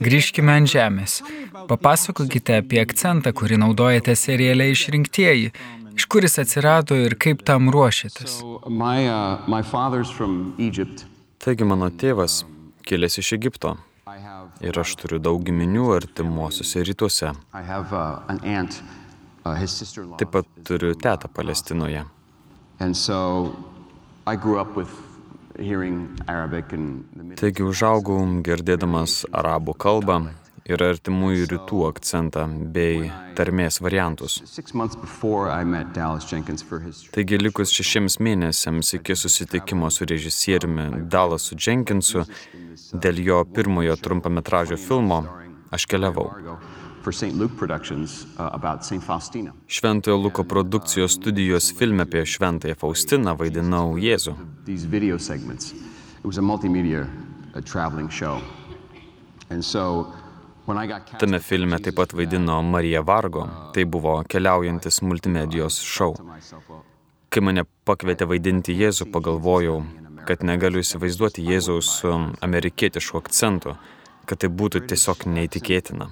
[0.00, 1.20] grįžkime ant žemės.
[1.68, 5.52] Papasakokite apie akcentą, kurį naudojate seriale išrinktieji.
[5.94, 8.40] Iš kur jis atsirado ir kaip tam ruošėtės?
[11.44, 12.42] Taigi mano tėvas
[12.88, 13.76] kilęs iš Egipto.
[14.64, 17.32] Ir aš turiu daug giminių artimuosiuose rytuose.
[19.44, 22.04] Taip pat turiu tetą Palestinoje.
[27.38, 30.16] Taigi užaugau girdėdamas arabų kalbą
[30.64, 34.40] ir artimųjų rytų akcentą bei tarmės variantus.
[37.14, 42.24] Taigi likus šešiems mėnesiams iki susitikimo su režisieriumi Dallasu Jenkinsu
[42.94, 45.22] dėl jo pirmojo trumpametražio filmo
[45.74, 46.30] aš keliavau.
[49.66, 54.34] Šventojo Luko produkcijos studijos filme apie Šventąją Faustiną vaidinau Jėzų.
[61.20, 66.14] Tame filme taip pat vaidino Marija Vargo, tai buvo keliaujantis multimedijos šou.
[67.28, 69.82] Kai mane pakvietė vaidinti Jėzų, pagalvojau,
[70.24, 72.14] kad negaliu įsivaizduoti Jėzaus su
[72.46, 73.76] amerikietišku akcentu,
[74.28, 76.10] kad tai būtų tiesiog neįtikėtina.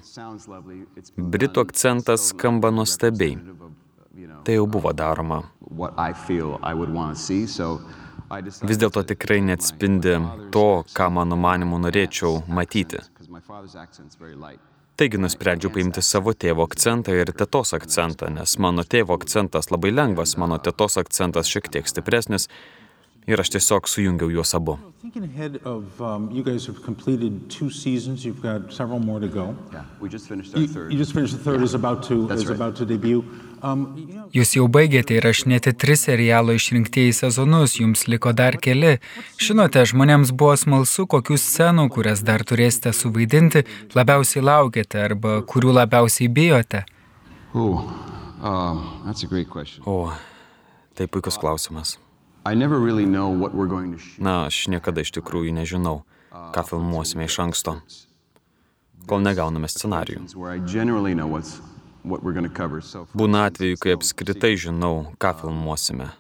[1.16, 3.38] Britų akcentas skamba nuostabiai.
[4.44, 5.42] Tai jau buvo daroma.
[8.68, 10.18] Vis dėlto tikrai neatspindi
[10.54, 13.00] to, ką mano manimu norėčiau matyti.
[14.96, 20.36] Taigi nusprendžiau paimti savo tėvo akcentą ir tetos akcentą, nes mano tėvo akcentas labai lengvas,
[20.40, 22.48] mano tetos akcentas šiek tiek stipresnis
[23.26, 24.78] ir aš tiesiog sujungiau juos abu.
[33.62, 38.96] Um, um, Jūs jau baigėte įrašinėti tris serialo išrinktieji sezonus, jums liko dar keli.
[39.38, 43.62] Žinote, žmonėms buvo smalsu, kokių scenų, kurias dar turėsite suvaidinti,
[43.94, 46.82] labiausiai laukiate arba kurių labiausiai bijote.
[47.54, 47.84] Oh,
[48.42, 48.80] uh,
[49.86, 49.98] o,
[50.96, 51.98] tai puikus klausimas.
[54.18, 57.76] Na, aš niekada iš tikrųjų nežinau, ką filmuosime iš anksto,
[59.06, 60.24] kol negauname scenarijų.
[63.14, 66.10] Būna atveju, kai apskritai žinau, ką filmuosime.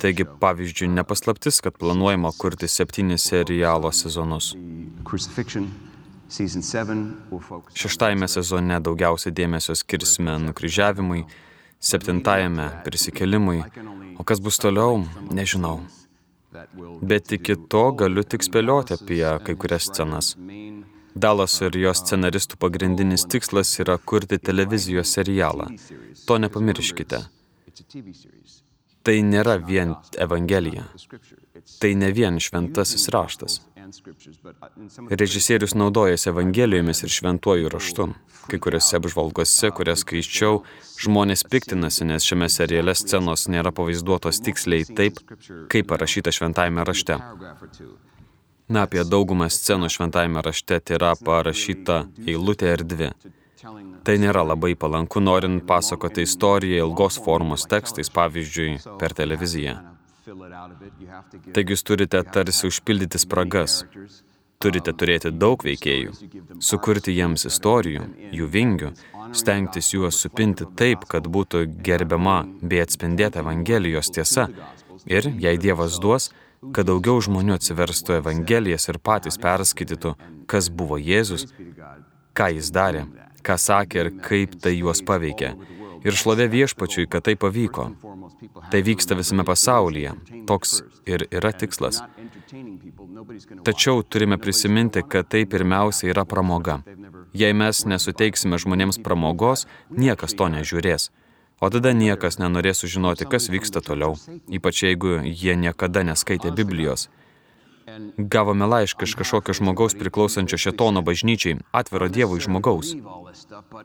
[0.00, 4.54] Taigi, pavyzdžiui, nepaslaptis, kad planuojama kurti septynis serialo sezonus.
[7.76, 11.26] Šeštajame sezone daugiausiai dėmesio skirsime nukryžiavimui,
[11.84, 13.60] septintajame prisikelimui,
[14.18, 15.80] o kas bus toliau, nežinau.
[17.02, 20.34] Bet iki to galiu tik spėlioti apie kai kurias scenas.
[21.14, 25.68] Dalas ir jos scenaristų pagrindinis tikslas yra kurti televizijos serialą.
[26.26, 27.20] To nepamirškite.
[29.04, 29.94] Tai nėra vien
[30.26, 30.86] Evangelija.
[31.80, 33.60] Tai ne vien šventasis raštas.
[35.10, 38.08] Režisierius naudojasi Evangelijomis ir šventuoju raštu.
[38.48, 40.62] Kai kuriuose apžvalgose, kurias skaičiau,
[41.00, 45.20] žmonės piktinasi, nes šiame seriale scenos nėra pavaizduotos tiksliai taip,
[45.72, 47.20] kaip parašyta šventajame rašte.
[48.68, 53.10] Na, apie daugumą scenų šventajame rašte tai yra parašyta eilutė ir dvi.
[54.04, 59.93] Tai nėra labai palanku, norint pasakoti istoriją ilgos formos tekstais, pavyzdžiui, per televiziją.
[61.54, 63.82] Taigi jūs turite tarsi užpildyti spragas.
[64.62, 66.14] Turite turėti daug veikėjų,
[66.64, 68.92] sukurti jiems istorijų, jų vingių,
[69.36, 74.48] stengtis juos supinti taip, kad būtų gerbiama bei atspindėta Evangelijos tiesa.
[75.04, 76.30] ir, jei Dievas duos,
[76.72, 80.14] kad daugiau žmonių atsiverstų Evangelijas ir patys perskaitytų,
[80.48, 81.50] kas buvo Jėzus,
[82.32, 83.04] ką jis darė,
[83.44, 85.54] ką sakė ir kaip tai juos paveikė.
[86.04, 87.88] Ir šlovė viešpačiui, kad tai pavyko.
[88.70, 90.12] Tai vyksta visame pasaulyje.
[90.48, 92.02] Toks ir yra tikslas.
[93.64, 96.82] Tačiau turime prisiminti, kad tai pirmiausia yra pramoga.
[97.34, 101.10] Jei mes nesuteiksime žmonėms pramogos, niekas to nežiūrės.
[101.64, 104.18] O tada niekas nenorės sužinoti, kas vyksta toliau,
[104.52, 107.08] ypač jeigu jie niekada neskaitė Biblijos.
[108.18, 112.94] Gavome laišką iš kažkokio žmogaus priklausančio šetono bažnyčiai, atviro Dievui žmogaus.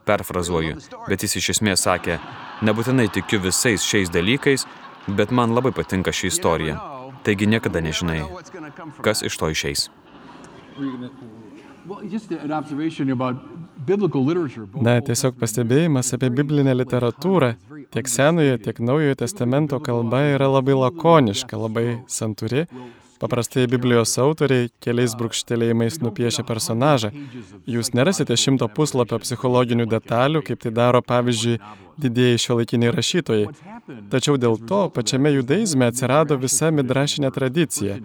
[0.05, 2.19] Perfrazuoju, bet jis iš esmės sakė,
[2.63, 4.63] nebūtinai tikiu visais šiais dalykais,
[5.07, 6.77] bet man labai patinka ši istorija.
[7.27, 8.21] Taigi niekada nežinai,
[9.03, 9.89] kas iš to išeis.
[14.85, 17.51] Na, tiesiog pastebėjimas apie biblinę literatūrą,
[17.91, 22.63] tiek Senojo, tiek Naujojo testamento kalba yra labai lakoniška, labai santuri
[23.19, 27.09] Paprastai Biblijos autoriai keliais brūkštelėjimais nupiešia personažą.
[27.67, 31.57] Jūs nerasite šimto puslapio psichologinių detalių, kaip tai daro, pavyzdžiui,
[31.99, 33.49] didieji šiuolaikiniai rašytojai.
[34.13, 37.97] Tačiau dėl to pačiame judaizme atsirado visa midrašinė tradicija,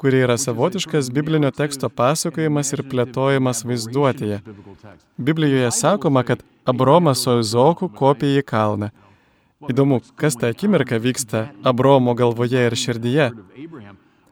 [0.00, 4.42] kuri yra savotiškas biblinio teksto pasakojimas ir plėtojimas vaizduotėje.
[5.16, 8.90] Biblijoje sakoma, kad Abromas su Izoku kopė į kalną.
[9.72, 13.30] Įdomu, kas tą akimirką vyksta Abromo galvoje ir širdyje.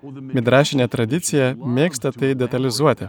[0.03, 3.09] Midrašinė tradicija mėgsta tai detalizuoti.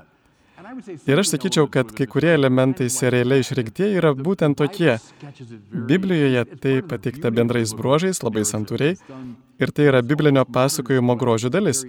[1.09, 4.97] Ir aš sakyčiau, kad kai kurie elementai seriale išrinktieji yra būtent tokie.
[5.89, 8.97] Biblijoje tai pateikta bendrais bruožais, labai santūriai,
[9.59, 11.83] ir tai yra biblinio pasakojimo grožio dalis.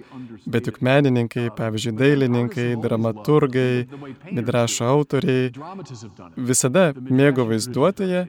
[0.49, 3.85] Bet juk menininkai, pavyzdžiui, dailininkai, dramaturgai,
[4.33, 5.51] midrašo autoriai
[6.51, 8.25] visada mėgo vaizduotėje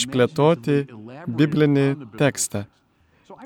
[0.00, 0.82] išplėtoti
[1.28, 1.88] biblinį
[2.20, 2.66] tekstą.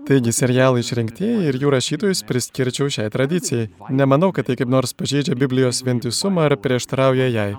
[0.05, 3.71] Taigi serialai išrinktieji ir jų rašytojus priskirčiau šiai tradicijai.
[3.89, 7.55] Nemanau, kad tai kaip nors pažeidžia Biblijos vientisumą ar prieštarauja jai.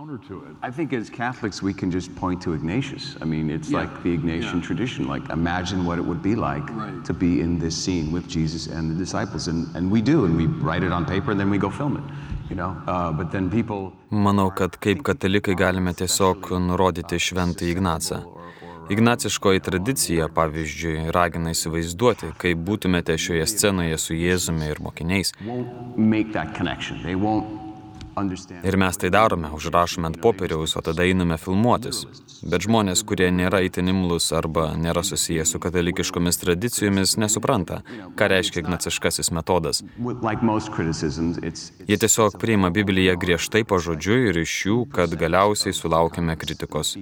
[0.62, 3.16] I think as Catholics we can just point to Ignatius.
[3.20, 3.80] I mean, it's yeah.
[3.80, 4.68] like the Ignatian yeah.
[4.68, 5.08] tradition.
[5.08, 7.04] Like, imagine what it would be like right.
[7.06, 9.48] to be in this scene with Jesus and the disciples.
[9.48, 11.98] And, and we do, and we write it on paper and then we go film
[11.98, 12.06] it.
[12.50, 13.92] You know, uh, but then people...
[14.12, 18.22] Manau, kad kaip katalikai galime tiesiog nurodyti šventą Ignacą.
[18.90, 25.34] Ignaciškoji tradicija, pavyzdžiui, ragina įsivaizduoti, kaip būtumėte šioje scenoje su Jėzumi ir mokiniais.
[28.64, 32.04] Ir mes tai darome, užrašome ant popieriaus, o tada einame filmuotis.
[32.46, 37.82] Bet žmonės, kurie nėra itin imlus arba nėra susiję su katalikiškomis tradicijomis, nesupranta,
[38.16, 39.82] ką reiškia ignaciškasis metodas.
[41.90, 46.96] Jie tiesiog priima Bibliją griežtai pažodžiui ir iš jų, kad galiausiai sulaukime kritikos.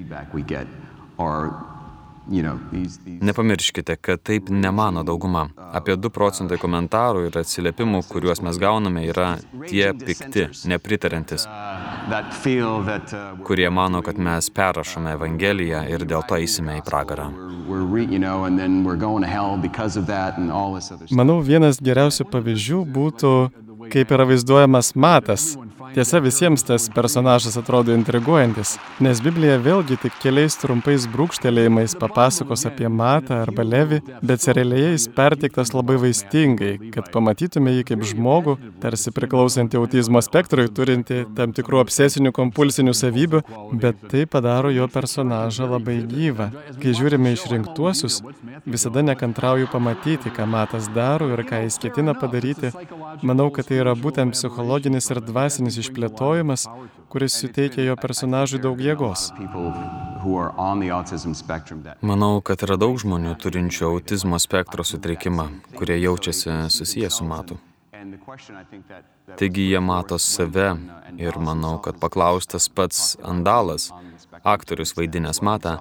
[3.22, 5.50] Nepamirškite, kad taip nemano dauguma.
[5.75, 9.34] Apie 2 procentai komentarų ir atsiliepimų, kuriuos mes gauname, yra
[9.68, 11.48] tie pikti, nepritarantis,
[13.44, 17.28] kurie mano, kad mes perrašome Evangeliją ir dėl to eisime į pragarą.
[21.12, 23.34] Manau, vienas geriausių pavyzdžių būtų,
[23.94, 25.54] kaip yra vaizduojamas matas
[25.94, 28.72] Tiesa, visiems tas personažas atrodo intriguojantis,
[29.06, 35.06] nes Biblija vėlgi tik keliais trumpais brūkštelėjimais papasakos apie Matą arba Levi, bet serialėje jis
[35.13, 41.84] perteiktas labai vaistingai, kad pamatytume jį kaip žmogų, tarsi priklausantį autizmo spektrui, turinti tam tikrų
[41.84, 43.44] obsesinių kompulsinių savybių,
[43.86, 46.50] bet tai padaro jo personažą labai gyvą.
[46.81, 48.24] Kai žiūrime išrinktuosius,
[48.66, 52.74] visada nekantrauju pamatyti, ką Matas daro ir ką jis ketina padaryti.
[53.22, 56.68] Manau, kad tai yra būtent psichologinis ir dvasinis išplėtojimas,
[57.14, 59.28] kuris suteikia jo personažui daug jėgos.
[62.02, 67.60] Manau, kad yra daug žmonių turinčių autizmo spektro sutrikimą, kurie jaučiasi susiję su matu.
[69.38, 70.70] Taigi jie mato save
[71.18, 73.92] ir manau, kad paklaustas pats Andalas,
[74.44, 75.78] aktorius vaidinęs matą,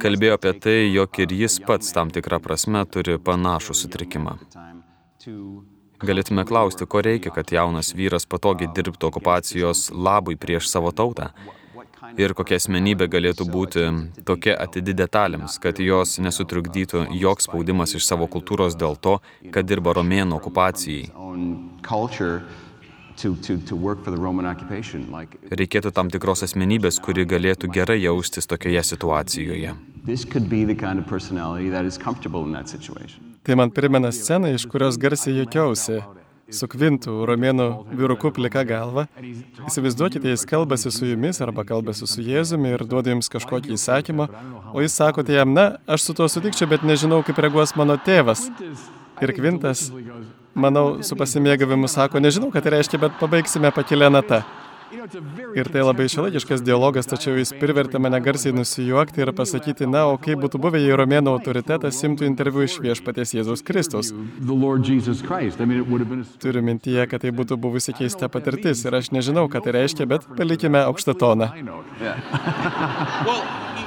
[0.00, 4.38] kalbėjo apie tai, jog ir jis pats tam tikrą prasme turi panašų sutrikimą.
[6.00, 11.28] Galėtume klausti, ko reikia, kad jaunas vyras patogiai dirbtų okupacijos labui prieš savo tautą.
[12.18, 13.84] Ir kokia asmenybė galėtų būti
[14.26, 19.18] tokia atidi detalėms, kad jos nesutrukdytų joks spaudimas iš savo kultūros dėl to,
[19.54, 21.10] kad dirba romėnų okupacijai.
[25.62, 29.74] Reikėtų tam tikros asmenybės, kuri galėtų gerai jaustis tokioje situacijoje.
[33.42, 36.00] Tai man primena sceną, iš kurios garsiai jokiausi.
[36.50, 39.04] Su kvintų romėnų vyruku plika galva.
[39.70, 44.26] Įsivaizduokite, jis kalbasi su jumis arba kalbasi su Jėzumi ir duoda jums kažkokį įsakymą,
[44.74, 48.48] o jūs sakote jam, na, aš su tuo sutikčiau, bet nežinau, kaip reaguos mano tėvas.
[49.22, 49.86] Ir kvintas,
[50.52, 54.42] manau, su pasimėgavimu sako, nežinau, ką tai reiškia, bet pabaigsime pakilę natą.
[54.90, 60.16] Ir tai labai šiolaikiškas dialogas, tačiau jis privertė mane garsiai nusijuokti ir pasakyti, na, o
[60.18, 64.10] kaip būtų buvę, jei romėnų autoritetas simtų interviu iš viešpaties Jėzaus Kristus.
[66.42, 70.26] Turiu mintyje, kad tai būtų buvusi keista patirtis ir aš nežinau, ką tai reiškia, bet
[70.34, 71.52] palikime aukštą toną.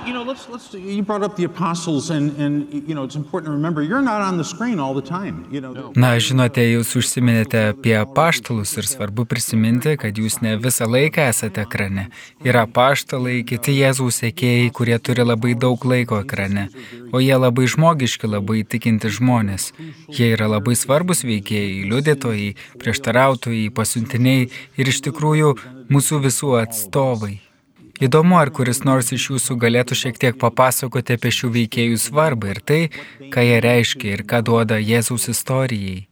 [0.05, 3.47] you know, let's, let's, you brought up the apostles and, and, you know, it's important
[3.47, 5.47] to remember, you're not on the screen all the time.
[5.51, 10.89] You know, Na, žinote, jūs užsiminėte apie paštalus ir svarbu prisiminti, kad jūs ne visą
[10.93, 12.07] laiką esate ekrane.
[12.45, 16.67] Yra paštalai, kiti Jėzaus sekėjai, kurie turi labai daug laiko ekrane,
[17.11, 19.71] o jie labai žmogiški, labai tikinti žmonės.
[20.07, 22.51] Jie yra labai svarbus veikėjai, liudytojai,
[22.83, 25.55] prieštarautojai, pasiuntiniai ir iš tikrųjų
[25.93, 27.39] mūsų visų atstovai.
[28.03, 32.59] Įdomu, ar kuris nors iš jūsų galėtų šiek tiek papasakoti apie šių veikėjų svarbą ir
[32.65, 32.79] tai,
[33.33, 36.07] ką jie reiškia ir ką duoda Jėzaus istorijai.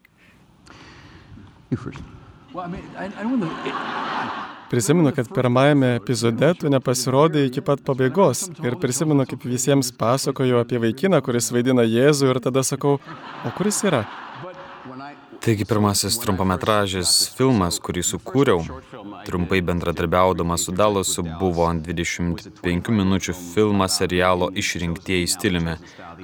[4.72, 8.46] Prisimenu, kad pirmajame epizode tu nepasirodai iki pat pabaigos.
[8.64, 12.94] Ir prisimenu, kaip visiems pasakoju apie vaikiną, kuris vaidina Jėzų ir tada sakau,
[13.44, 14.06] o kuris yra?
[15.44, 18.62] Taigi pirmasis trumpametražis filmas, kurį sukūriau,
[19.28, 25.76] trumpai bendradarbiaudamas su Dalasu, buvo 25 minučių filmas serialo Išrinktieji stiliumi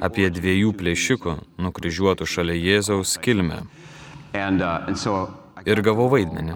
[0.08, 1.36] apie dviejų plėšikų
[1.68, 3.60] nukryžiuotų šalia Jėzaus kilmę.
[5.68, 6.56] Ir gavau vaidmenį.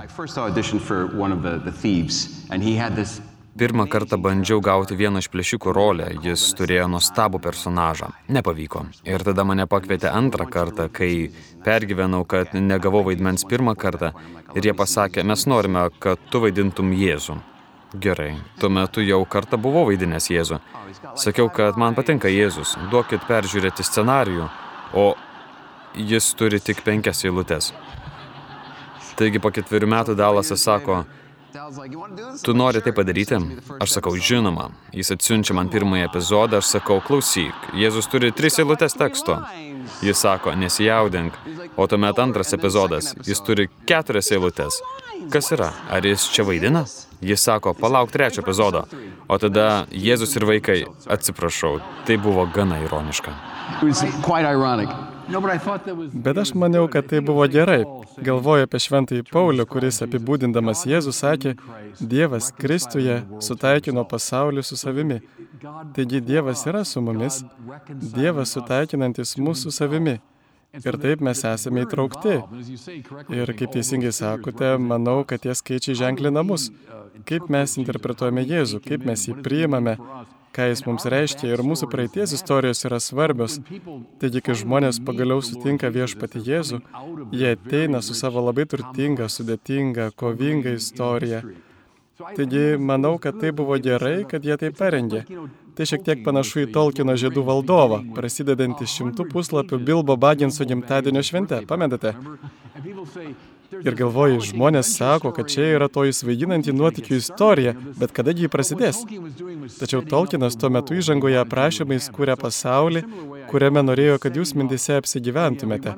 [3.60, 8.08] Pirmą kartą bandžiau gauti vieną iš plėšikų rolę, jis turėjo nuostabų personažą.
[8.32, 8.86] Nepavyko.
[9.03, 11.27] Ir tada mane pakvietė antrą kartą, kai
[11.65, 14.13] pergyvenau, kad negavau vaidmens pirmą kartą.
[14.56, 17.36] Ir jie pasakė, mes norime, kad tu vaidintum Jėzų.
[18.00, 20.62] Gerai, tuo metu jau kartą buvau vaidinęs Jėzų.
[21.20, 24.48] Sakiau, kad man patinka Jėzus, duokit peržiūrėti scenarijų,
[24.96, 25.10] o
[26.00, 27.74] jis turi tik penkias eilutes.
[29.21, 31.03] Taigi po ketverių metų Dalasas sako,
[32.43, 33.35] Tu nori tai padaryti?
[33.83, 34.69] Aš sakau, žinoma.
[34.95, 39.35] Jis atsiunčia man pirmąjį epizodą, aš sakau, klausyk, Jėzus turi tris eilutes teksto.
[40.05, 41.35] Jis sako, nesijaudink.
[41.75, 44.79] O tuomet antras epizodas, jis turi keturias eilutes.
[45.31, 45.73] Kas yra?
[45.91, 46.85] Ar jis čia vaidina?
[47.19, 48.85] Jis sako, palauk trečio epizodo.
[49.27, 53.35] O tada Jėzus ir vaikai, atsiprašau, tai buvo gana ironiška.
[56.13, 57.83] Bet aš maniau, kad tai buvo gerai.
[58.21, 61.53] Galvoju apie šventąjį Paulių, kuris apibūdindamas Jėzų sakė,
[61.99, 65.21] Dievas Kristuje sutaikino pasaulį su savimi.
[65.95, 67.43] Taigi Dievas yra su mumis,
[68.17, 70.19] Dievas sutaikinantis mūsų su savimi.
[70.71, 72.37] Ir taip mes esame įtraukti.
[73.35, 76.69] Ir kaip teisingai sakote, manau, kad tie skaičiai ženklina mus.
[77.27, 79.97] Kaip mes interpretuojame Jėzų, kaip mes jį priimame,
[80.55, 83.58] ką jis mums reiškia ir mūsų praeities istorijos yra svarbios.
[84.22, 86.81] Taigi, kai žmonės pagaliau sutinka viešpati Jėzų,
[87.31, 91.43] jie ateina su savo labai turtinga, sudėtinga, kovinga istorija.
[92.36, 95.24] Taigi, manau, kad tai buvo gerai, kad jie tai parengė.
[95.75, 101.63] Tai šiek tiek panašu į Tolkino žiedų valdovą, prasidedantį šimtų puslapių Bilbo Baginso gimtadienio šventę,
[101.70, 102.13] pamenate?
[103.71, 108.99] Ir galvoju, žmonės sako, kad čia yra to įsvaiginanti nuotikių istorija, bet kadagi jį prasidės?
[109.77, 113.05] Tačiau Tolkienas tuo metu įžangoje aprašymais kūrė pasaulį,
[113.51, 115.95] kuriame norėjo, kad jūs mintise apsigyventumėte.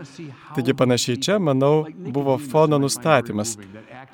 [0.53, 3.57] Taigi panašiai čia, manau, buvo fono nustatymas.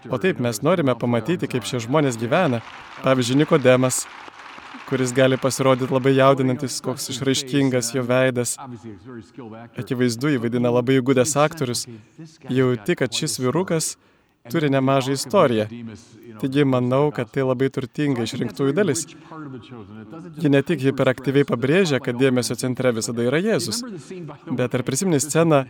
[0.08, 2.64] O taip mes norime pamatyti, kaip šie žmonės gyvena.
[3.04, 4.06] Pavyzdžiui, Nikodemas,
[4.90, 8.56] kuris gali pasirodyti labai jaudinantis, koks išraiškingas jo veidas.
[9.78, 11.86] Akivaizdu, jį vaidina labai įgūdęs aktorius.
[12.50, 13.94] Jau tik, kad šis vyrukas
[14.50, 15.68] turi nemažą istoriją.
[16.42, 19.06] Taigi manau, kad tai labai turtinga išrinktųjų dalis.
[20.40, 23.84] Ji ne tik hiperaktyviai pabrėžia, kad dėmesio centre visada yra Jėzus,
[24.50, 25.66] bet ar prisimeni sceną,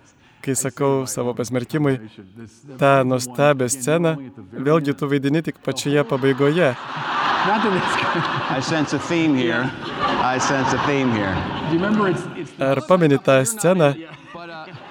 [0.45, 1.97] kai sakau savo pasmerkimui,
[2.79, 4.13] tą nuostabią sceną,
[4.53, 6.75] vėlgi tu vaidini tik pačioje pabaigoje.
[7.49, 9.71] I sense a theme here.
[10.21, 11.35] I sense a theme here.
[12.59, 13.93] Ar pameni tą sceną,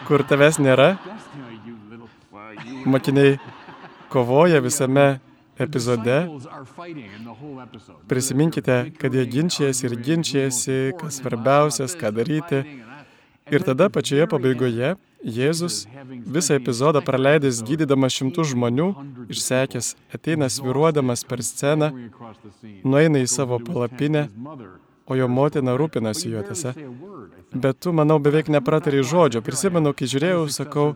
[0.06, 0.88] kur tavęs nėra?
[2.84, 3.38] Mokiniai
[4.10, 5.20] kovoja visame
[5.58, 6.18] epizode.
[8.10, 12.64] Prisiminkite, kad jie ginčijasi ir ginčijasi, kas svarbiausias, ką daryti.
[13.50, 15.80] Ir tada pačioje pabaigoje Jėzus
[16.34, 18.88] visą epizodą praleidęs gydydamas šimtus žmonių,
[19.34, 21.88] išsekęs, ateina sviruodamas per sceną,
[22.86, 24.28] nueina į savo palapinę,
[25.08, 26.74] o jo motina rūpinasi juo tiesa.
[27.50, 29.40] Bet tu, manau, beveik nepratari žodžio.
[29.42, 30.86] Prisimenu, kai žiūrėjau, sakau,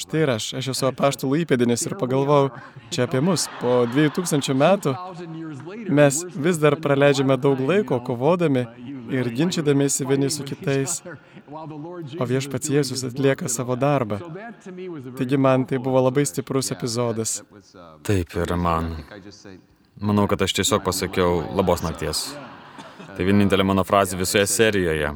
[0.00, 2.54] štai ir aš, aš esu apaštalų įpėdinis ir pagalvojau,
[2.90, 3.44] čia apie mus.
[3.60, 4.96] Po 2000 metų
[5.92, 8.64] mes vis dar praleidžiame daug laiko kovodami
[9.12, 11.02] ir ginčydamėsi vieni su kitais.
[11.50, 14.20] O viešpats Jėzus atlieka savo darbą.
[15.18, 17.40] Taigi man tai buvo labai stiprus epizodas.
[18.06, 18.92] Taip ir man.
[20.00, 22.30] Manau, kad aš tiesiog pasakiau labos nakties.
[23.16, 25.10] Tai vienintelė mano frazė visoje serijoje.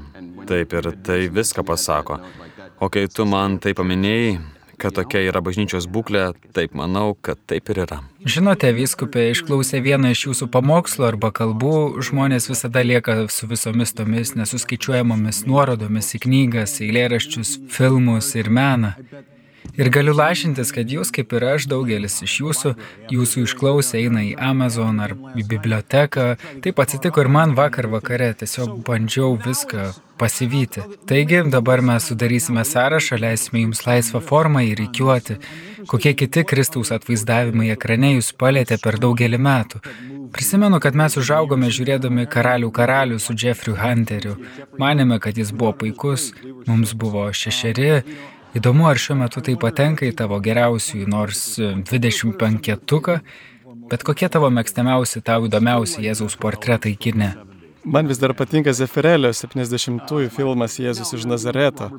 [0.50, 2.18] Taip ir tai viską pasako.
[2.82, 4.34] O kai tu man tai paminėjai,
[4.84, 6.26] kad tokia yra bažnyčios būklė,
[6.56, 8.02] taip manau, kad taip ir yra.
[8.28, 14.34] Žinote, vyskupė, išklausę vieną iš jūsų pamokslų arba kalbų, žmonės visada lieka su visomis tomis
[14.36, 18.92] nesuskaičiuojamomis nuorodomis į knygas, eilėraščius, filmus ir meną.
[19.74, 22.74] Ir galiu lašintis, kad jūs, kaip ir aš, daugelis iš jūsų,
[23.10, 26.26] jūsų išklausę eina į Amazon ar į biblioteką.
[26.62, 29.90] Taip atsitiko ir man vakar vakare, tiesiog bandžiau viską
[30.20, 30.84] pasivyti.
[31.10, 35.40] Taigi dabar mes sudarysime sąrašą, leisime jums laisvą formą įreikiuoti,
[35.90, 39.82] kokie kiti Kristaus atvaizdavimai ekrane jūs palėtė per daugelį metų.
[40.34, 44.34] Prisimenu, kad mes užaugome žiūrėdami Karalių karalių su Jeffrey Hunteriu.
[44.78, 46.32] Manėme, kad jis buvo puikus,
[46.66, 47.90] mums buvo šešeri
[48.54, 53.16] Įdomu, ar šiuo metu tai patenka į tavo geriausiųjų nors 25-tuką,
[53.90, 57.32] bet kokie tavo mėgstamiausi, tau įdomiausi Jėzaus portretai kine?
[57.84, 61.90] Man vis dar patinka Zefirelio 70-ųjų filmas Jėzus iš Nazareto.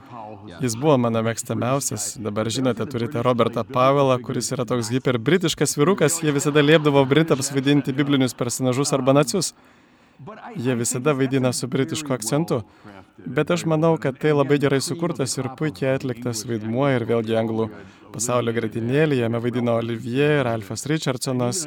[0.64, 2.16] Jis buvo mano mėgstamiausias.
[2.24, 6.18] Dabar žinote, turite Robertą Pavelą, kuris yra toks hiperbritiškas virukas.
[6.24, 9.52] Jie visada liepdavo Britams vaidinti biblinius personažus arba nacius.
[10.56, 12.62] Jie visada vaidina su britišku akcentu.
[13.26, 17.68] Bet aš manau, kad tai labai gerai sukurtas ir puikiai atliktas vaidmuo ir vėlgi anglų
[18.16, 19.20] pasaulio gratinėlį.
[19.24, 21.66] Jame vaidino Olivier, Ralphas Richardsonas,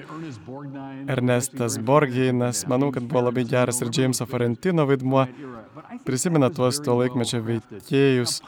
[1.09, 2.65] Ernestas Borgeinas.
[2.71, 5.27] Manau, kad buvo labai geras ir Jameso Farentino vaidmuo.
[6.05, 8.41] Prisimena tuos to laikmečio veikėjus,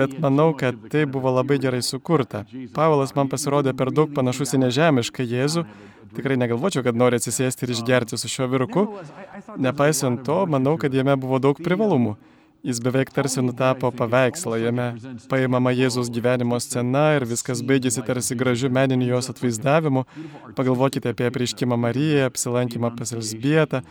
[0.00, 2.44] bet manau, kad tai buvo labai gerai sukurta.
[2.76, 5.66] Pavelas man pasirodė per daug panašus į nežemišką Jėzų.
[6.14, 8.86] Tikrai negalvočiau, kad nori atsisėsti ir išgerti su šiuo viruku.
[9.58, 12.16] Nepaisant to, manau, kad jame buvo daug privalumų.
[12.66, 14.86] Jis beveik tarsi nutapo paveikslą, jame
[15.30, 20.02] paimama Jėzus gyvenimo scena ir viskas baigėsi tarsi gražiu meniniu jos atvaizdavimu.
[20.58, 23.84] Pagalvokite apie prieškimą Mariją, apsilankymą pas Elsbietą.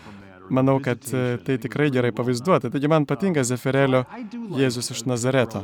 [0.49, 2.69] Manau, kad e, tai tikrai gerai pavaizduota.
[2.69, 4.03] Taigi man patinka Zefirelio
[4.59, 5.63] Jėzus iš Nazareto.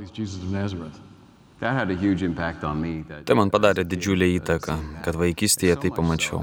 [1.62, 6.42] Tai man padarė didžiulę įtaką, kad vaikystėje tai pamačiau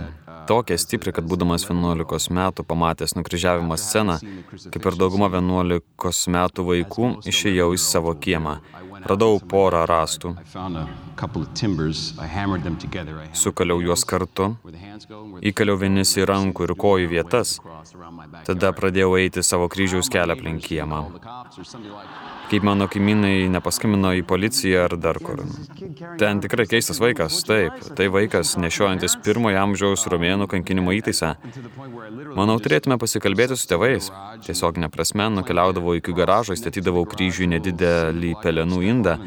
[0.49, 4.19] tokia stipri, kad būdamas 11 metų pamatęs nukryžiavimo sceną,
[4.73, 8.59] kaip ir dauguma 11 metų vaikų, išėjau į savo kiemą.
[9.09, 10.33] Radau porą rastų.
[13.43, 14.49] Sukaliau juos kartu,
[15.50, 17.59] įkaliau vienis į rankų ir kojų vietas.
[18.49, 21.05] Tada pradėjau eiti savo kryžiaus kelią aplink kiemą
[22.49, 25.43] kaip mano kaimynai nepaskambino į policiją ar dar kur.
[26.21, 31.35] Ten tikrai keistas vaikas, taip, tai vaikas nešiojantis pirmojo amžiaus romėnų kankinimo įtaisą.
[32.38, 34.12] Manau, turėtume pasikalbėti su tėvais.
[34.47, 39.18] Tiesiog neprasme, nukeliaudavau iki garažo, statydavau kryžių nedidelį pelenų indą.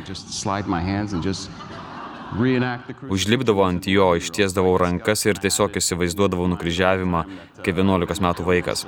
[3.11, 7.25] Užlipdavau ant jo, ištiesdavau rankas ir tiesiog įsivaizduodavau nukryžiavimą
[7.65, 8.85] kaip 11 metų vaikas.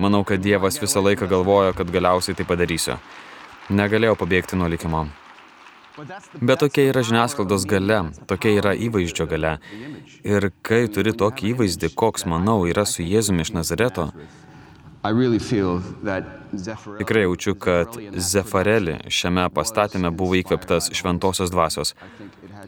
[0.00, 2.96] Manau, kad Dievas visą laiką galvojo, kad galiausiai tai padarysiu.
[3.70, 5.04] Negalėjau pabėgti nuo likimo.
[6.40, 9.56] Bet tokia yra žiniasklaidos gale, tokia yra įvaizdžio gale.
[10.24, 14.10] Ir kai turi tokį įvaizdį, koks, manau, yra su Jėzumi iš Nazareto,
[16.98, 21.94] Tikrai jaučiu, kad Zefareli šiame pastatyme buvo įkveptas šventosios dvasios.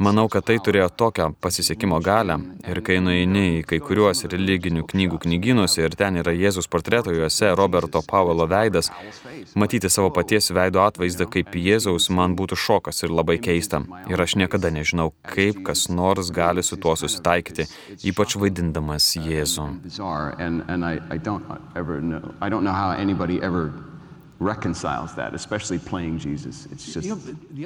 [0.00, 5.20] Manau, kad tai turėjo tokią pasisekimo galę ir kai nueini į kai kuriuos religinių knygų
[5.24, 8.90] knygynus ir ten yra Jėzus portreto juose Roberto Pavelo veidas,
[9.54, 13.82] matyti savo paties veido atvaizdą kaip Jėzaus man būtų šokas ir labai keista.
[14.10, 17.68] Ir aš niekada nežinau, kaip kas nors gali su tuo susitaikyti,
[18.08, 19.68] ypač vaidindamas Jėzų.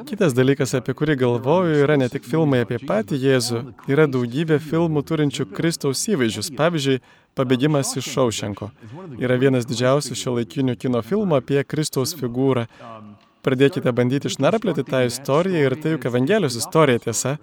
[0.06, 5.04] Kitas dalykas, apie kurį galvoju, yra ne tik filmai apie patį Jėzų, yra daugybė filmų
[5.08, 6.52] turinčių Kristaus įvaizdžius.
[6.58, 7.00] Pavyzdžiui,
[7.36, 8.70] Pabėgimas iš Šaušenko
[9.20, 12.64] yra vienas didžiausių šio laikinių kino filmų apie Kristaus figūrą.
[13.44, 17.34] Pradėkite bandyti išnarplioti tą istoriją ir tai juk Evangelijos istorija tiesa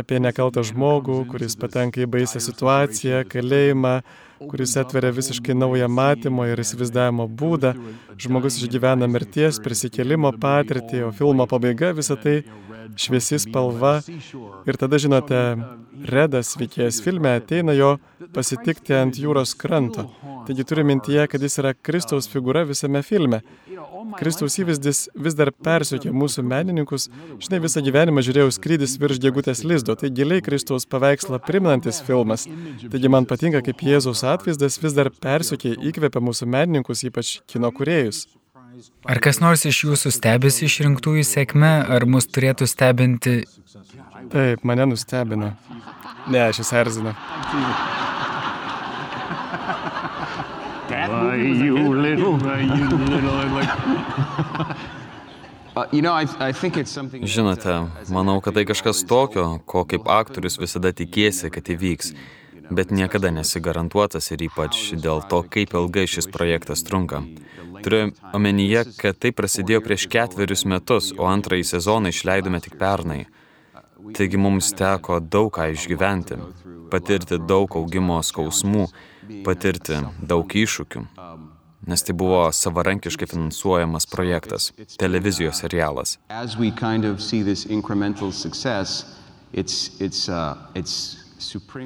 [0.00, 3.94] apie nekaltą žmogų, kuris patenka į baisę situaciją, kalėjimą,
[4.38, 7.74] kuris atveria visiškai naują matymo ir įsivaizdavimo būdą.
[8.18, 12.40] Žmogus išgyvena mirties, prisikėlimo patirtį, o filmo pabaiga visą tai
[12.98, 13.98] šviesi spalva.
[14.66, 15.42] Ir tada, žinote,
[16.06, 17.96] Redas veikėjas filme ateina jo
[18.34, 20.04] pasitikti ant jūros kranto.
[20.46, 23.40] Taigi turi mintyje, kad jis yra Kristaus figūra visame filme.
[24.18, 27.08] Kristaus įvaizdis vis dar persiekia mūsų menininkus.
[27.42, 29.96] Žinai, visą gyvenimą žiūrėjau skrydis virš gegutės lizdo.
[29.98, 32.46] Tai giliai Kristaus paveikslą priminantis filmas.
[32.90, 38.26] Taigi man patinka, kaip Jėzaus atvaizdas vis dar persiekia, įkvepia mūsų menininkus, ypač kino kuriejus.
[39.08, 43.40] Ar kas nors iš jūsų stebisi išrinktųjų sėkme, ar mus turėtų stebinti?
[44.30, 45.54] Taip, mane nustebino.
[46.28, 46.74] Ne, aš jūs
[51.18, 54.76] Why you little, why you little, like...
[57.22, 57.74] Žinote,
[58.10, 62.12] manau, kad tai kažkas tokio, ko kaip aktorius visada tikėsi, kad įvyks,
[62.70, 67.22] bet niekada nesi garantuotas ir ypač dėl to, kaip ilgai šis projektas trunka.
[67.82, 73.26] Turiu omenyje, kad tai prasidėjo prieš ketverius metus, o antrąjį sezoną išleidome tik pernai.
[74.18, 76.38] Taigi mums teko daug ką išgyventi,
[76.90, 78.88] patirti daug augimo skausmų
[79.46, 81.04] patirti daug iššūkių,
[81.88, 86.18] nes tai buvo savarankiškai finansuojamas projektas, televizijos serialas.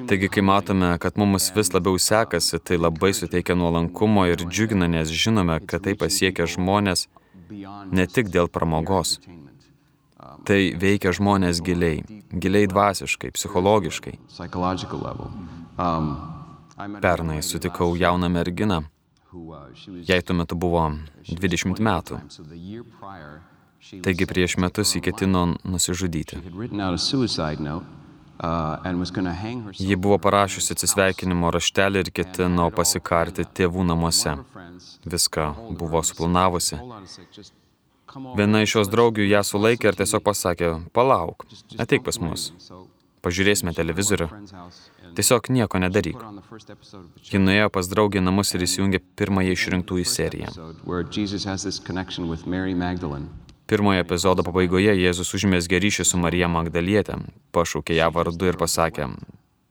[0.07, 5.13] Taigi, kai matome, kad mums vis labiau sekasi, tai labai suteikia nuolankumo ir džiugina, nes
[5.13, 7.05] žinome, kad tai pasiekia žmonės
[7.93, 9.19] ne tik dėl pramogos.
[10.43, 12.01] Tai veikia žmonės giliai,
[12.33, 14.17] giliai dvasiškai, psichologiškai.
[17.01, 18.81] Pernai sutikau jauną merginą,
[20.09, 20.83] jai tuo metu buvo
[21.29, 22.19] 20 metų.
[24.03, 26.39] Taigi prieš metus jį ketino nusižudyti.
[29.79, 34.37] Ji buvo parašiusi atsisveikinimo raštelį ir ketino pasikarti tėvų namuose.
[35.05, 36.79] Viską buvo suplanavusi.
[38.37, 41.45] Viena iš jos draugių ją sulaikė ir tiesiog pasakė, palauk,
[41.81, 42.51] ateik pas mus,
[43.23, 44.27] pažiūrėsime televizorių,
[45.17, 46.19] tiesiog nieko nedaryk.
[47.29, 50.51] Ji nuėjo pas draugį namus ir įsijungė pirmąją išrinktųjų seriją.
[53.63, 57.15] Pirmojo epizodo pabaigoje Jėzus užmėsgė ryšį su Marija Magdalietė,
[57.55, 59.07] pašaukė ją vardu ir pasakė,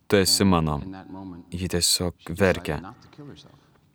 [0.09, 0.81] tu esi mano.
[1.53, 2.81] Ji tiesiog verkė.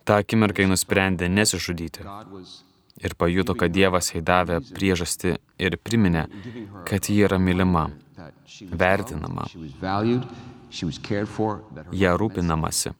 [0.06, 2.06] Ta akimirka ji nusprendė nesižudyti
[3.04, 6.26] ir pajuto, kad Dievas jai davė priežastį ir priminė,
[6.88, 7.89] kad ji yra mylima,
[8.72, 9.48] vertinama,
[11.92, 12.94] ją rūpinamasi,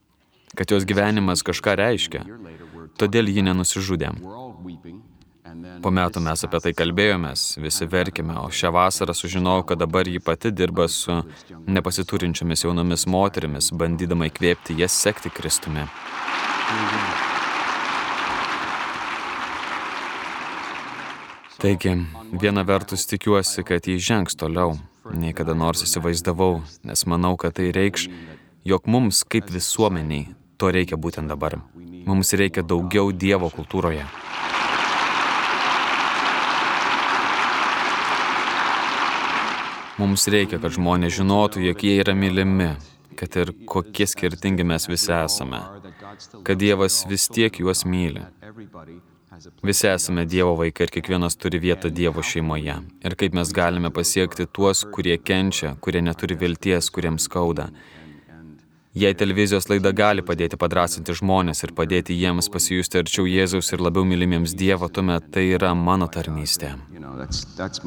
[0.56, 2.24] kad jos gyvenimas kažką reiškia,
[2.98, 4.14] todėl ji nenusižudė.
[5.82, 10.20] Po metų mes apie tai kalbėjomės, visi verkime, o šią vasarą sužinojau, kad dabar ji
[10.20, 11.22] pati dirba su
[11.68, 15.88] nepasiturinčiomis jaunomis moterimis, bandydama įkvėpti jas sekti Kristumi.
[21.58, 21.90] Taigi,
[22.42, 24.76] viena vertus tikiuosi, kad jį žengs toliau,
[25.18, 28.04] nei kada nors įsivaizdavau, nes manau, kad tai reikš,
[28.62, 30.28] jog mums kaip visuomeniai
[30.62, 31.58] to reikia būtent dabar.
[32.06, 34.06] Mums reikia daugiau Dievo kultūroje.
[39.98, 42.76] Mums reikia, kad žmonės žinotų, jog jie yra mylimi,
[43.18, 45.66] kad ir kokie skirtingi mes visi esame,
[46.46, 48.28] kad Dievas vis tiek juos myli.
[49.64, 52.78] Visi esame Dievo vaikai ir kiekvienas turi vietą Dievo šeimoje.
[53.06, 57.68] Ir kaip mes galime pasiekti tuos, kurie kenčia, kurie neturi vilties, kuriems skauda.
[58.98, 64.08] Jei televizijos laida gali padėti padrasinti žmonės ir padėti jiems pasijusti arčiau Jėzaus ir labiau
[64.10, 66.74] mylimiems Dievo, tuomet tai yra mano tarnystė.
[66.94, 67.84] You know, that's, that's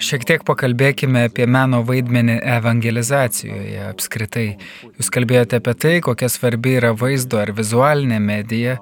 [0.00, 4.46] Šiek tiek pakalbėkime apie meno vaidmenį evangelizacijoje apskritai.
[4.96, 8.78] Jūs kalbėjote apie tai, kokia svarbi yra vaizdo ar vizualinė medija.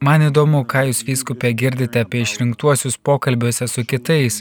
[0.00, 4.40] Man įdomu, ką jūs vyskupė girdite apie išrinktuosius pokalbiuose su kitais.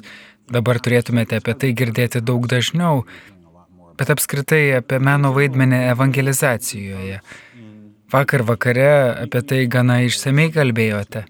[0.51, 3.03] Dabar turėtumėte apie tai girdėti daug dažniau,
[3.99, 7.19] bet apskritai apie meno vaidmenį evangelizacijoje.
[8.11, 8.89] Vakar vakare
[9.27, 11.27] apie tai gana išsamei kalbėjote.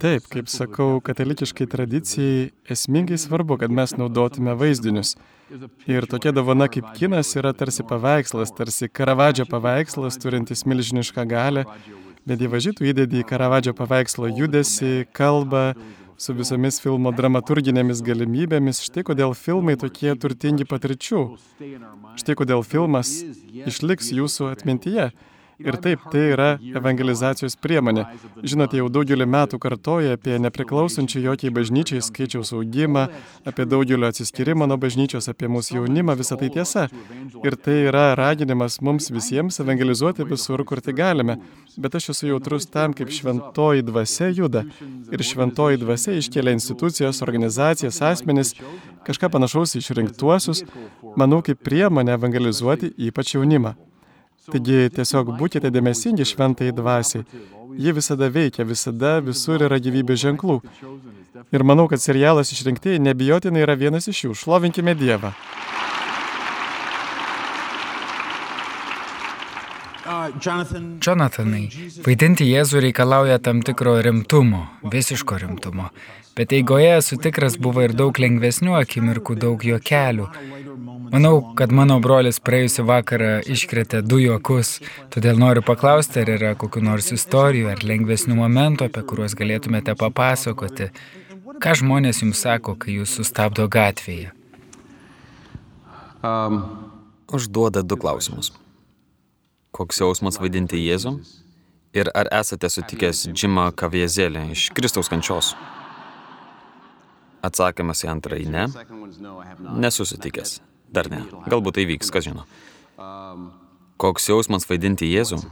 [0.00, 5.14] Taip, kaip sakau, katalikiškai tradicijai esmingai svarbu, kad mes naudotume vaizdinius.
[5.86, 11.66] Ir tokia dovana kaip kinas yra tarsi paveikslas, tarsi Karavadžio paveikslas, turintis milžinišką galę,
[12.26, 15.68] bet dievažytų įdėdį į Karavadžio paveikslo judesi, kalbą,
[16.18, 21.22] su visomis filmo dramaturginėmis galimybėmis, štai kodėl filmai tokie turtingi patirčių.
[22.18, 23.12] Štai kodėl filmas
[23.68, 25.10] išliks jūsų atmintyje.
[25.58, 28.02] Ir taip, tai yra evangelizacijos priemonė.
[28.44, 33.06] Žinote, jau daugelį metų kartoja apie nepriklausančių jokiai bažnyčiai skaičiaus augimą,
[33.48, 36.86] apie daugelio atsiskyrimą nuo bažnyčios, apie mūsų jaunimą, visa tai tiesa.
[37.40, 41.38] Ir tai yra raginimas mums visiems evangelizuoti visur, kur tai galime.
[41.80, 44.66] Bet aš esu jautrus tam, kaip šventoji dvasia juda.
[45.08, 48.52] Ir šventoji dvasia iškelia institucijas, organizacijas, asmenis,
[49.08, 50.66] kažką panašaus išrinktuosius,
[51.16, 53.76] manau, kaip priemonę evangelizuoti ypač jaunimą.
[54.52, 57.26] Taigi tiesiog būkite dėmesingi šventai dvasiai.
[57.76, 60.60] Ji visada veikia, visada visur yra gyvybės ženklų.
[61.52, 64.36] Ir manau, kad serialas išrinktieji nebijotinai yra vienas iš jų.
[64.42, 65.34] Šlovinkime Dievą.
[70.06, 71.64] Jonathanai,
[72.06, 75.90] vaidinti Jėzų reikalauja tam tikro rimtumo, visiško rimtumo.
[76.36, 80.26] Bet eigoje esu tikras buvo ir daug lengvesnių akimirkų, daug juokelių.
[81.10, 84.76] Manau, kad mano brolis praėjusią vakarą iškretė du juokus,
[85.14, 90.90] todėl noriu paklausti, ar yra kokiu nors istorijų ar lengvesnių momentų, apie kuriuos galėtumėte papasakoti.
[91.62, 94.34] Ką žmonės jums sako, kai jūs sustabdo gatvėje?
[96.26, 96.62] Um,
[97.32, 98.52] užduoda du klausimus.
[99.76, 101.10] Koks jausmas vaidinti Jėzų?
[101.96, 105.50] Ir ar esate sutikęs Džimą Kaviezelį iš Kristaus kančios?
[107.44, 108.62] Atsakymas į antrąjį ne.
[109.84, 110.54] Nesusitikęs.
[110.88, 111.20] Dar ne.
[111.52, 112.46] Galbūt tai vyks, kas žino.
[114.00, 115.42] Koks jausmas vaidinti Jėzų?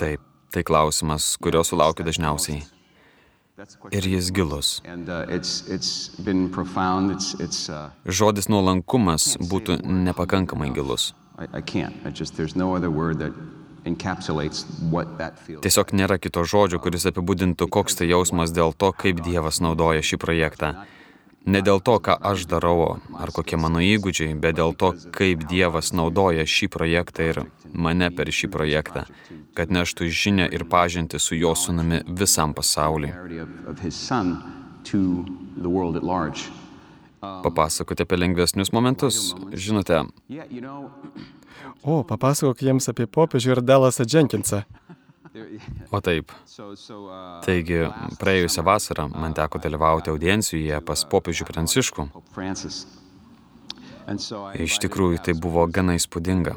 [0.00, 2.62] Taip, tai klausimas, kurio sulaukiu dažniausiai.
[3.92, 4.70] Ir jis gilus.
[8.20, 11.12] Žodis nuolankumas būtų nepakankamai gilus.
[15.64, 20.20] Tiesiog nėra kito žodžio, kuris apibūdintų, koks tai jausmas dėl to, kaip Dievas naudoja šį
[20.22, 20.72] projektą.
[21.44, 25.92] Ne dėl to, ką aš darau, ar kokie mano įgūdžiai, bet dėl to, kaip Dievas
[25.92, 29.04] naudoja šį projektą ir mane per šį projektą,
[29.58, 33.12] kad neštų žinę ir pažinti su jo sunami visam pasauliui.
[37.44, 39.34] Papasakoti apie lengvesnius momentus.
[39.52, 40.04] Žinote,
[41.84, 44.62] O, papasakok jiems apie popiežių ir Dalasą Jenkinsą.
[45.90, 46.30] o taip.
[47.44, 47.80] Taigi,
[48.20, 52.06] praėjusią vasarą man teko dalyvauti audiencijoje pas popiežių Pranciškų.
[54.66, 56.54] Iš tikrųjų, tai buvo gana įspūdinga.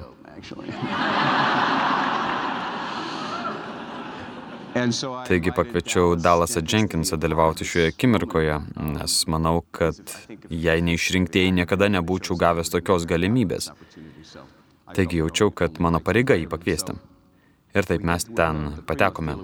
[5.28, 8.60] Taigi pakviečiau Dalasą Jenkinsą dalyvauti šioje akimirkoje,
[8.94, 10.00] nes manau, kad
[10.50, 13.72] jei neišrinktieji niekada nebūčiau gavęs tokios galimybės.
[14.94, 16.98] Taigi jaučiau, kad mano pareiga jį pakviesti.
[17.78, 19.36] Ir taip mes ten patekome.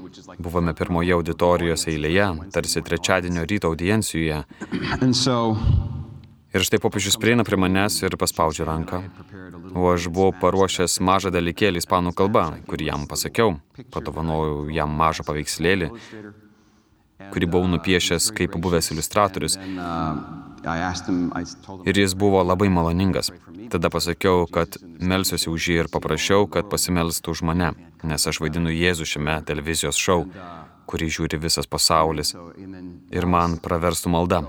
[0.41, 4.43] Buvome pirmoje auditorijos eilėje, tarsi trečiadienio ryto audiencijoje.
[6.53, 8.99] Ir štai popiežius prieina prie manęs ir paspaudžia ranką.
[9.73, 13.55] O aš buvau paruošęs mažą dalykėlį ispanų kalba, kurį jam pasakiau.
[13.93, 15.89] Padovanojau jam mažą paveikslėlį,
[17.33, 19.57] kurį buvau nupiešęs kaip buvęs iliustratorius.
[21.89, 23.33] Ir jis buvo labai maloningas.
[23.73, 27.73] Tada pasakiau, kad melsiuosi už jį ir paprašiau, kad pasimelstų už mane,
[28.05, 30.27] nes aš vaidinu Jėzų šiame televizijos šou
[30.89, 32.33] kurį žiūri visas pasaulis
[33.13, 34.41] ir man praverstų malda.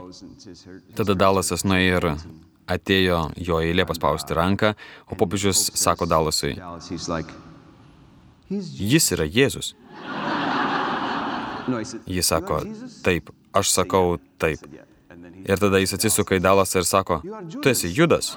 [0.99, 2.09] Tada Dalasas nuėjo ir
[2.75, 4.75] atėjo jo eilė paspausti ranką,
[5.11, 6.57] o popiežius sako Dalasui,
[8.51, 9.75] jis yra Jėzus.
[12.09, 12.61] Jis sako,
[13.05, 14.65] taip, aš sakau taip.
[15.45, 17.21] Ir tada jis atsisuka į Dalasą ir sako,
[17.61, 18.35] tu esi Judas.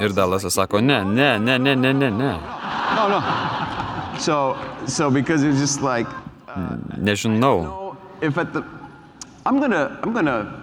[0.00, 2.32] Ir Dalasas sako, ne, ne, ne, ne, ne, ne, ne.
[2.96, 3.20] No, no.
[4.18, 4.56] So,
[4.86, 6.06] so because it's just like,
[6.98, 8.64] Nežinau, if at the,
[9.44, 10.62] I'm gonna, I'm gonna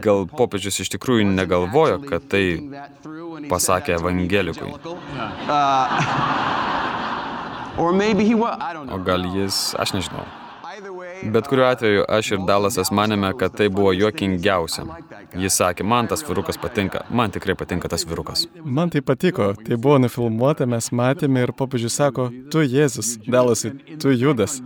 [0.00, 2.60] gal popiežius iš tikrųjų negalvojo, kad tai
[3.50, 4.72] pasakė evangelikui.
[7.78, 9.04] Or maybe he was, I don't O know.
[9.04, 10.24] gal jis, aš nežinau.
[11.22, 14.84] Bet kuriuo atveju aš ir Dalasas manėme, kad tai buvo juokingiausia.
[15.38, 18.46] Jis sakė, man tas virukas patinka, man tikrai patinka tas virukas.
[18.64, 24.14] Man tai patiko, tai buvo nufilmuota, mes matėme ir popiežius sako, tu Jėzus, Dalasai, tu
[24.14, 24.60] Judas.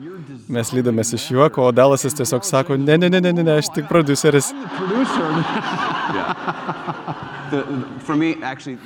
[0.52, 3.72] Mes lydomės iš juoko, o Dalasas tiesiog sako, ne, ne, ne, ne, ne, ne aš
[3.76, 4.52] tik produceris.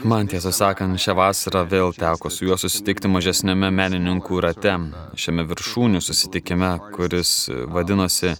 [0.05, 4.75] Man tiesą sakant, šią vasarą vėl teko su juo susitikti mažesnėme menininkų rate,
[5.19, 7.33] šiame viršūnių susitikime, kuris
[7.73, 8.35] vadinosi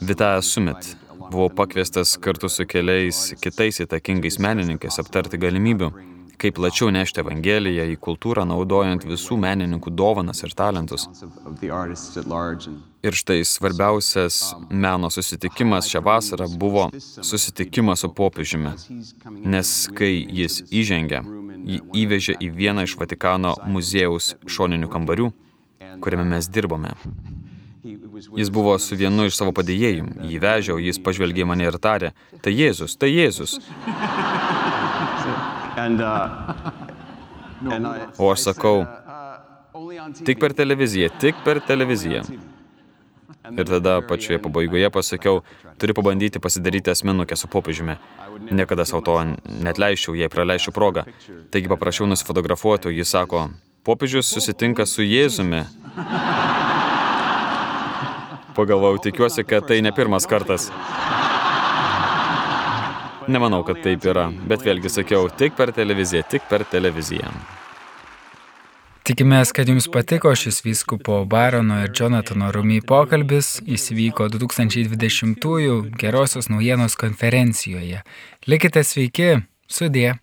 [0.00, 0.94] Vitaja Sumit.
[1.18, 5.90] Buvau pakviestas kartu su keliais kitais įtakingais menininkais aptarti galimybių,
[6.38, 11.08] kaip plačiau nešti Evangeliją į kultūrą, naudojant visų menininkų dovanas ir talentus.
[13.02, 14.38] Ir štai svarbiausias
[14.70, 18.74] meno susitikimas šią vasarą buvo susitikimas su popiežiumi.
[19.54, 21.22] Nes kai jis įžengė,
[21.68, 25.32] jį įvežė į vieną iš Vatikano muziejaus šoninių kambarių,
[26.02, 26.94] kuriame mes dirbome.
[28.36, 32.10] Jis buvo su vienu iš savo padėjėjų, jį vežė, o jis pažvelgė mane ir tarė,
[32.42, 33.60] tai Jėzus, tai Jėzus.
[35.78, 36.28] And, uh,
[37.74, 38.86] and I, O aš sakau,
[39.74, 40.24] on TV.
[40.26, 42.22] tik per televiziją, tik per televiziją.
[43.48, 45.38] Ir tada pačioje pabaigoje pasakiau,
[45.80, 47.94] turi pabandyti pasidaryti asmenukę su popiežiumi.
[48.50, 49.14] Niekada savo to
[49.64, 51.06] net leiščiau, jei praleisčiau progą.
[51.50, 53.46] Taigi paprašiau nusifotografuoti, o jis sako,
[53.88, 55.62] popiežius susitinka su Jėzumi.
[58.58, 60.68] Pagalvojau, tikiuosi, kad tai ne pirmas kartas.
[63.28, 67.28] Nemanau, kad taip yra, bet vėlgi sakiau, tik per televiziją, tik per televiziją.
[69.08, 73.54] Tikimės, kad jums patiko šis vyskupo Barono ir Jonatano Rumy pokalbis.
[73.64, 78.02] Jis vyko 2020-ųjų Gerosios naujienos konferencijoje.
[78.48, 79.30] Likite sveiki,
[79.64, 80.18] sudė.